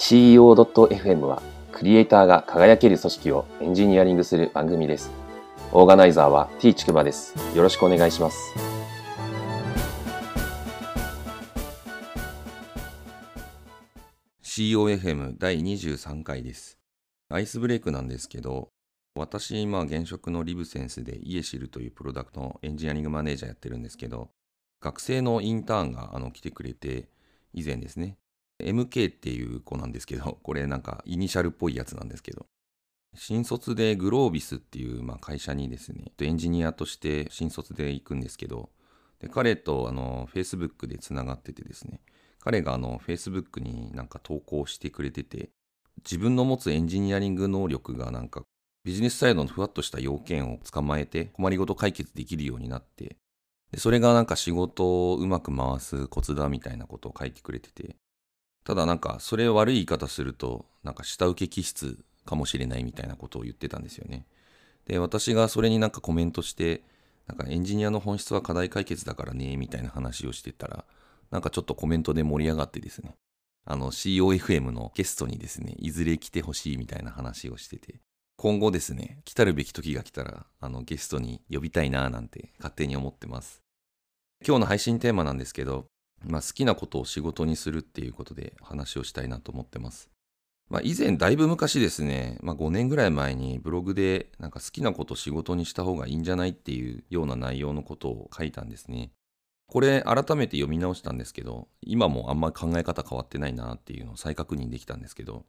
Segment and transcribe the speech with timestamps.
[0.00, 5.10] CEO.fm はクリエイターが輝ける組織をエンジニアリングする番組です。
[5.72, 7.34] オーガナイザーは T ちくばです。
[7.54, 8.54] よろしくお願いします。
[14.42, 16.78] COFM 第23回です。
[17.28, 18.70] アイスブレイクなんですけど、
[19.14, 24.30] 私、今、現職のリブセンスでイエシルというプロダクトのエンジニアリングマネージャーやってるんですけど、
[24.80, 27.10] 学生のインターンがあの来てくれて、
[27.52, 28.16] 以前ですね、
[28.62, 32.46] MK っていう子なんですけど、 これなんかイニシャルっぽいやつなんですけど、
[33.14, 38.70] 新卒でグロービスっていうまあ会社にですね、エンジニアとして新卒で行くんですけど、
[39.18, 42.00] で彼とあの Facebook でつながっててですね、
[42.38, 45.50] 彼があの Facebook になんか投稿してくれてて、
[46.04, 48.44] 自分の持つエンジニアリング能力がなんか
[48.84, 53.16] ビジネスサイドのふわっとした要件を捕まえて困りごと解決できるようになって、
[53.72, 57.96] でそれがなんか仕事をうまく回すコツだみたいなことを書いてくれてて、
[58.64, 64.26] ただなんかそれ悪い言い方すると、なんか下請け気質かもしれないみたいなことを言ってたんですよね。
[64.86, 66.82] で、私がそれになんかコメントして、
[67.26, 70.84] なんかエンジニアの本質は課題解決だからね、みたいな話をしてたら、
[71.30, 73.14] なんかちょっとコメントで盛り上がってですね、
[73.64, 78.00] あの COFM のゲストにですね、いずれ来てほしいみたいな話をしてて、
[78.36, 83.60] 今後ですね、来たるべき時が来たら、あのゲストに呼びたいなぁなんて勝手に思ってます。
[84.46, 85.86] 今日の配信テーマなんですけど、
[86.24, 90.10] まあ、好きなことを仕事にするっていうことで話をしたいなと思ってます。
[90.68, 99.10] まあ、以前だいぶ昔ですね、まあ、5年ぐらい前にブログでなんか好きなこと仕事にした方がいいんじゃないっていうような内容のことを書いたんですね。
[99.66, 105.44] これ改めて読み直したんですけど、今もあんまり考え方変わってないなっていうのを再確認できたんですけど、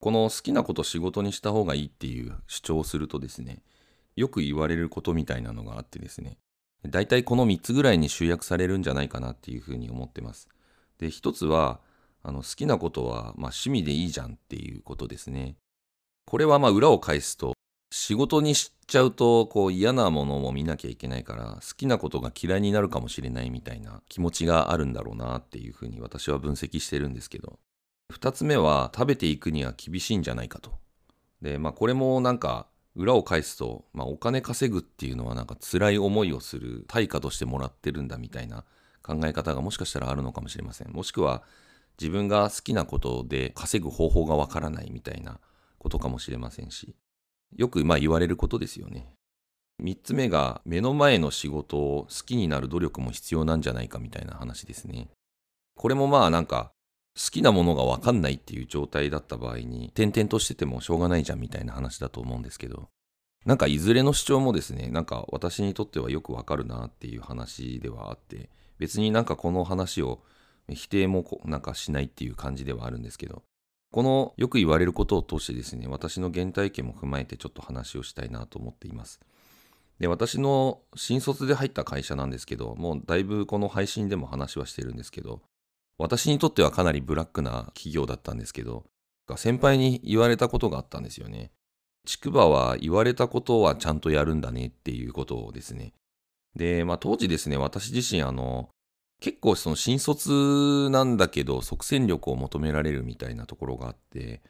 [0.00, 3.62] この好きなこと仕事にした方がいいっていう主張をするとですね、
[4.16, 6.38] よく言われることみたいなのがあってですね、
[6.88, 10.48] 大体この3つぐらいに集約されるんじゃないかなっていうふうに思ってます。
[10.98, 11.80] で、1つは、
[12.22, 15.56] あの好きなことは、まあ、趣味でいいじゃんっていうことですね。
[16.26, 17.54] これはまあ裏を返すと、
[17.96, 27.60] 仕事にしちゃうとこう嫌なものも見なきゃいけないから好きなことが嫌いになるかもしれないみたいな気持ちがあるんだろうなっていうふうに私は分析してるんですけど
[28.12, 30.72] 2つ目は食べていくには厳しいんじゃないかと
[31.40, 38.64] でまあこれもなんか裏を返すと、まあ、お金稼ぐっていうのはなんか辛い思いをする対価としてもらってるんだみたいな
[39.02, 40.90] 考え方がもしかしたらあるのかもしれません。
[40.92, 41.42] もしくは
[42.00, 45.38] 自分が好きなことで稼ぐ方法がわからないみたいな
[45.78, 46.94] ことかもしれませんし、
[47.56, 49.08] よくまあ言われることですよね。
[49.82, 55.08] 3つ目が目の前の仕事を好きになる努力も必要なんじゃないかみたいな話ですね。
[55.76, 56.70] これもまあなんか
[57.16, 62.88] 好きなものが分かんないっていう状態だった場合に、転々としててもしょうがないじゃんみたいな話だと思うんですけど、
[63.46, 70.22] なんかいずれの主張もですね、なんか私にとってはよくわかるなっていう話ではあって、別になんかこの話を
[70.68, 73.42] 否定もなんかしないっていう感じではあるんですけど、
[73.92, 79.20] このよく言われることを通してですね、私の原体験も踏まえてちょっと話をしたいなと思っています。
[80.00, 85.42] で、私の新卒で入った会社なんですけど、もうだいぶこの配信でも話はしてるんですけど、
[85.98, 88.84] 私にとってはかなりブラックな企業だったんですけど、
[89.36, 91.50] 先輩に言われたことがあったんですよね。
[92.06, 95.92] 筑波は言われたことはちゃんとやるんだねっていうことをですね。
[96.54, 98.68] で、まあ当時ですね、私自身あの、
[99.20, 104.42] 結構その新卒なんだけど即戦力を求められるみたいなところがあって、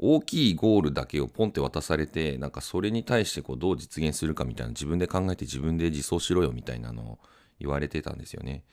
[0.00, 7.18] 大きいゴールだけをポンって渡されて、なんかそれに対してこうどう実現するかみたいな自分で考えて自分で実装しろよみたいなのを
[7.60, 8.64] 言われてたんですよね。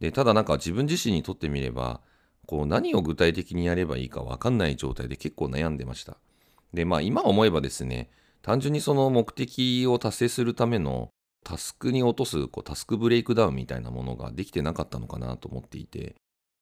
[0.00, 2.00] で、ただなんか自分自身にとってみれば、
[2.46, 6.16] こう何を具体的にやればいいか分かんない状態で結構悩んでました。
[6.72, 8.10] で、まあ今思えばですね、
[8.42, 11.10] 単純にその目的を達成するための
[11.44, 16.16] タスクに落とすこうタスクブレイクダウンみたいなものができてなかったのかなと思っていて、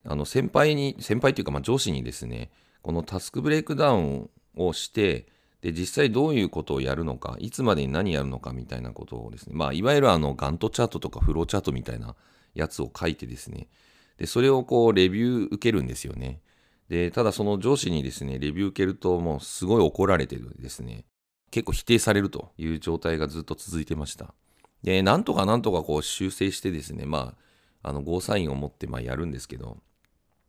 [0.05, 2.51] あの先輩に、先輩というかまあ上司にですね、
[2.83, 5.27] このタスクブレイクダウンをして、
[5.63, 12.17] で、実際どういうことをやるのか、いつまでに何やるのかみたいなことをですね、まあ、いわゆるあの、ガントチャートとかフローチャートみたいな
[12.55, 13.69] やつを書いてですね、
[14.19, 16.41] で、それをこう、レビュー受けるんですよね。
[16.89, 21.07] で、ただその上司にですね、レビュー受けるともうすごい怒られてるですね、
[21.51, 24.35] 結構否定されるという状態がずっと続いてました。
[24.83, 27.35] で、なんとかなんとかこう修正してですね、ま
[27.83, 29.79] あ、あの、ゴーサインを持ってまあやるんですけど、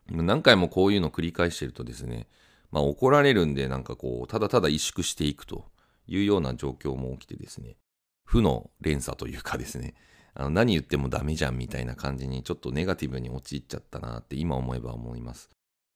[0.09, 2.27] 何回もこういうのを繰り返してるとですね、
[2.71, 5.65] まあ怒られるんで、なんかこう、ただただ萎縮していくと
[6.07, 7.77] いうような状況も起きてですね、
[8.25, 9.93] 負の連鎖というかですね、
[10.35, 15.49] あの何言ってもダメじゃんみたいな感じにちょっとネガティブに陥っちゃったなって今思えば思います。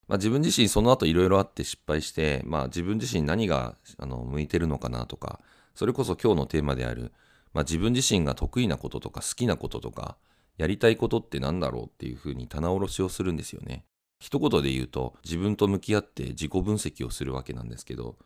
[0.07, 5.41] まあ、自分自身その後いろいろあって失敗して、まあ、自分自身何があの向いてるのかなとか、
[5.75, 7.11] それこそ今日のテーマである、
[7.53, 10.17] まあ、自分自身が得意なこととか好きなこととか、
[10.57, 13.85] やりたいことって何だろうっていうふうに棚卸しをするんですよね。
[14.19, 18.17] 一言で言うと自分と向き合って自己分析をするわけなんですけど、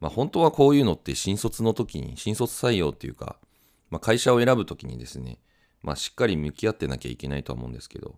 [0.00, 3.36] まあ、本当はこういうのって新卒の時に新卒採用っていうか、
[3.90, 5.38] まあ、会社を選ぶ時にですね、
[5.86, 8.16] まあ、しっかり向き合ってなきゃいけないとは思うんですけど、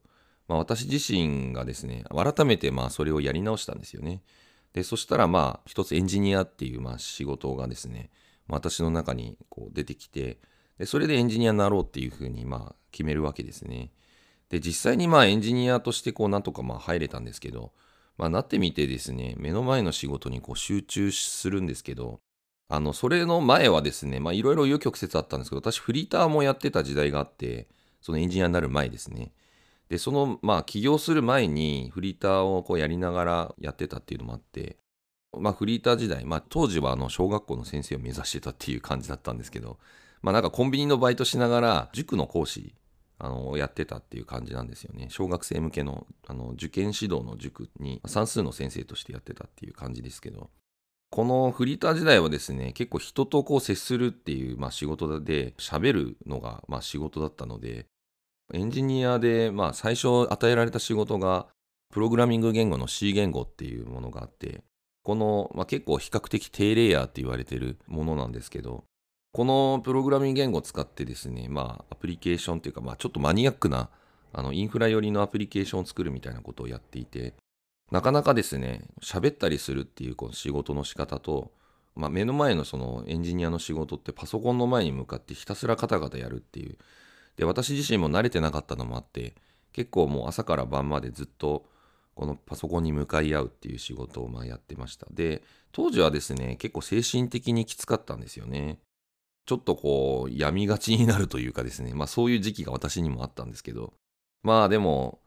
[0.49, 4.23] まあ、私自身がですね改めてまあそれをやり直したんですよね
[4.73, 8.11] でそしたらまあ一つエンジニアっていうまあ仕事がですね
[8.49, 10.39] 私の中にこう出てきて
[10.79, 13.91] でそれでエンジニアになろうっていうふうにまあ決めるわけですね。
[14.49, 17.73] で実際にまあエンジニアとしてこうなんとかまあ入れたんですけど、
[18.17, 22.21] まあ、なってみてですね目の前の仕事にこう集中するんですけど
[22.69, 27.67] あのそれの前はですねまあいろいろ紆余曲折あったんですけど私フリーターもやってた時代があって
[28.01, 29.33] そのエンジニアになる前ですね
[29.89, 34.77] でそのまあ起業する前にフリーターをこうやりながらやってたっていうのもあって
[35.39, 39.79] まあフリーター時代、まあ、当時はあの小学校の先生を目指してたっていう感じだったんですけど
[40.21, 42.75] まあなんかコンビニのバイトしながら塾の講師
[43.19, 45.09] あのやってたっていう感じなんですよね。
[45.11, 50.51] 小学生向けのあの受験指導の塾に算数の先生としてやってたっていう感じですけど、
[51.11, 57.87] このフリーター時代はですね、結構人とこう接するっていう、まあ、仕事で喋るのがまあ仕事だったので、
[58.53, 61.47] エンジニアでまあ最初与えられた仕事が
[61.91, 64.63] プログラミング言語の C 言語っていうものがあって、
[65.03, 68.85] この、まあ、結構比較的低レイヤーって言われてるものなんですけど、
[69.33, 73.89] このプログラミング言語を使ってですね、まあ、アプリケーションというか、まあ、ちょっとマニアックな
[74.33, 77.35] あのインフラ寄りのアプリケーションを作るみたいなことをやっていて、
[77.91, 81.53] なかなかですね、喋ったりするっていうこの仕事の仕方と、
[81.95, 86.77] まあ、目の前のそのエンジニアの仕事ってパソコンの前に向かってひたすらカタカタやるっていう。
[87.37, 89.35] で、私自身も慣れてなかったのもあって、
[89.73, 91.67] 結構もう朝から晩までずっと
[92.15, 95.07] このパソコンに向かい合うっていう仕事をまあやってました。
[95.11, 95.43] で、
[95.73, 98.81] 当時はですね、結構精神的にきつかったんですよね。
[99.47, 103.95] ちょっとこう、闇がちになるというかですね、まあそういう時期が私にもあったんですけど、
[104.43, 105.21] まあでも、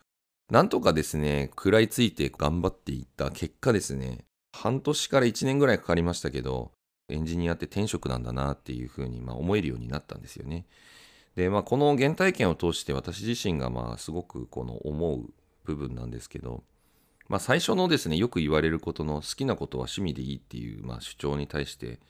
[0.51, 6.73] なんとかですね、食らいついて頑張っていった結果ですね、半年から1年ぐらいかかりましたけど、
[7.07, 10.65] エンジニアって転職なんだなっていうふうにま思えるようになったんですよね。
[11.37, 15.29] で、まあこの原体験を通して私自身がまあすごくこの思う
[15.63, 16.65] 部分なんですけど、
[17.29, 22.01] まあ最初のですね、よく言われることの好きなことは趣味でいいっていうまあ主張に対して、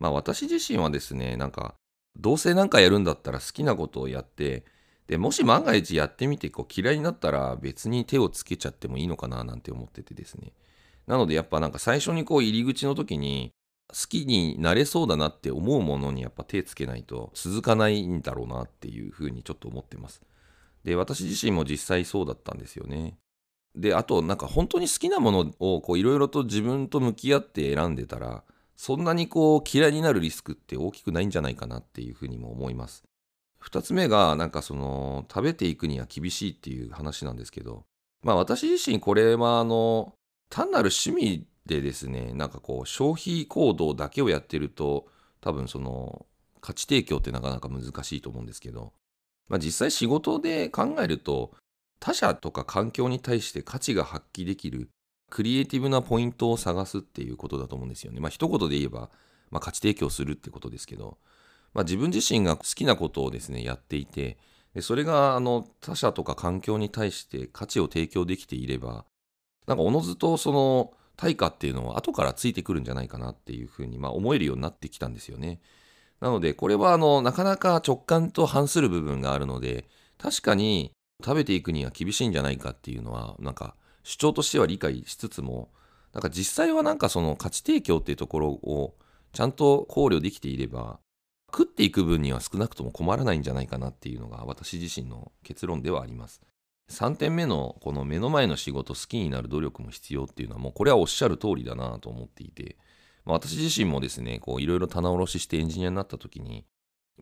[0.00, 1.76] まあ私自身はですね、なんか、
[2.18, 4.64] どうせなんかやるんだったら好きなことをやって、
[5.06, 10.52] で、もし万が一やってみてこう嫌いになったら別に手をつけちゃってもいいのかななんて思っててですね。
[11.06, 13.52] なのでやっぱなんか最初にこう入り口の時に
[13.88, 20.22] 好きになれそうだなって思うものにやっぱ手つけないと続かないんだろうなっていうふうにちょっと思ってます。
[20.82, 23.16] で、私自身も実際そうだったんですよね。
[23.76, 28.42] で、あとなんか本当に好きなものをいろいろと自分と向き合って選んでたら、
[28.76, 33.04] そんなにこう嫌いになるリスクって大きくないんじゃないかなっていうふうにも思います。
[33.68, 37.84] 2つ目がなんかその食べていくには厳しいっていう話なんですけど
[38.22, 40.14] まあ私自身これはあの
[40.50, 45.06] 単なる趣味でですねなんかこう消費行動だけをやってると
[45.40, 46.26] 多分その
[46.60, 48.92] 価値提供ってなかなか難しいと思うんですけど、
[49.48, 51.52] まあ、実際仕事で考えると
[52.00, 54.88] 他者とか環境に対して価値が発揮できる
[55.30, 58.20] クリエイティブなポイントを探すっていうことだと思うんですよね。
[58.20, 59.10] まあ一言で言えば、
[59.50, 61.18] まあ、価値提供するってことですけど、
[61.76, 64.38] まあ、自分自身が好きなことをですね、やっていて、
[64.74, 69.04] でそれがあの他者とか環境に対して価値を提供できていれば、
[69.66, 75.60] なんかおのずとその対価っていうのは後からついてくるんじゃないかなっていうふうにまあ思えるようになってきたんですよね。
[76.20, 79.84] なのでこれはあのなかなか直感と反する部分があるので
[80.16, 85.68] 確かに食べていくには厳しいんじゃないかっていうのはなんか主張としては理解しつつも
[86.14, 88.94] なんか実際はなんかその価値提供っていうところを
[89.34, 91.00] ちゃんと考慮できていれば
[91.56, 96.42] 食っていく分には少なくとも困らないんじゃないかなっていうのが私自身の結論ではあります。
[96.90, 102.76] 3点目のこの目の前の仕事好きになる努力も必要っていうのはもうこれはおっしゃる通りだなと思っていて、
[103.24, 106.66] まあ、私自身もですねこういろいろ棚卸ししてエンジニアになった時に、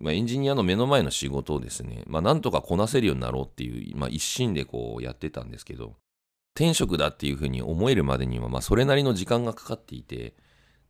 [0.00, 5.94] まあ、エンジニアの目の前の仕事をですね、まあ、なんとかこなせるようになろうっていう、まあ、一心でこうやってたんですけど
[6.56, 10.34] 転職だっていうふうに思えるまでには、まあ、それなりの時間がかかっていて、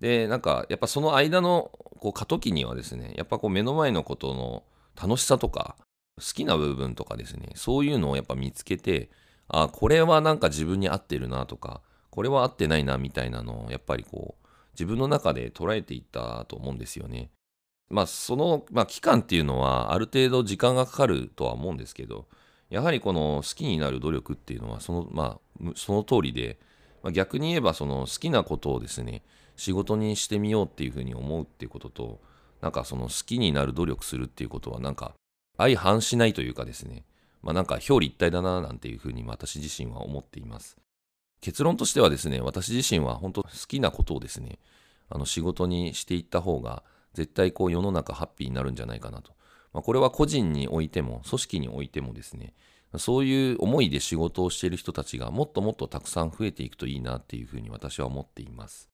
[0.04, 4.62] で、なんか、やっぱその間のこう過渡期にはですね、やっぱこう目の前のことの
[5.00, 5.76] 楽しさとか、
[6.18, 9.08] 好きな部分とかですね、そういうのをやっぱ見つけて、
[9.48, 11.80] あ、これはなんか自分に合ってるなとか、
[12.10, 17.30] これは合ってないなみたいなのを、やっぱりこう、自分の中で捉えていったと思うんですよね。
[17.88, 22.28] まあ、その、まあ、期間っていうのは、ある程度時間がかかるとは思うんですけど、
[22.68, 26.58] やはりこの好きになる努力っていうのはその,、まあ、その通りで、
[27.02, 29.22] まあ、逆に言えばその好きなことをですね
[29.56, 32.20] 仕事にしてみようっていうふうに思うっていうことと
[32.60, 35.14] なんかその好きになる努力するっていうことはなんか
[35.58, 37.04] 相反しないというかですね
[37.44, 40.78] まあなんか表裏一体だななんていうふうに私自身は思っています。
[41.44, 44.58] 結論としてはですね、私自身は本当好きなことをですね、
[45.10, 46.82] あの仕事にしていった方が、
[47.12, 49.32] 絶対こう世の中ハッピーになるんじゃないかなと。
[49.74, 52.54] まあ、これは個人においても、組織においてもですね、
[52.96, 58.88] そういう思いで仕事をしている人たちがもっともっとたくさん増えていくといいなっていうふうに私は思っています。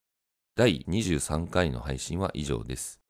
[0.57, 3.01] 第23回の配信は以上です。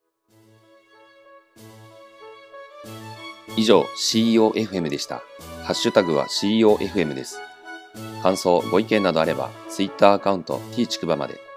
[3.56, 5.22] 以上 CEOFM でした。
[5.64, 7.40] ハッシュタグは CEOFM です。
[8.22, 11.49] 感想、ご意見などあれば、Twitter アカウント t ちくばまで。